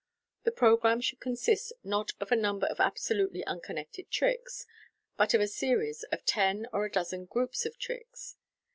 The 0.45 0.51
programme 0.51 0.99
should 1.01 1.19
consist 1.19 1.73
not 1.83 2.13
of 2.19 2.31
a 2.31 2.35
number 2.35 2.65
of 2.65 2.79
absolutely 2.79 3.43
uncon 3.45 3.75
nected 3.85 4.09
tricks, 4.09 4.65
but 5.15 5.35
of 5.35 5.41
a 5.41 5.47
series 5.47 6.01
of 6.11 6.25
ten 6.25 6.65
or 6.73 6.85
a 6.85 6.91
dozen 6.91 7.25
groups 7.25 7.67
of 7.67 7.77
tricks. 7.77 8.35